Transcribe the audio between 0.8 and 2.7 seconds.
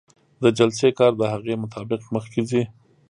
کار د هغې مطابق مخکې ځي.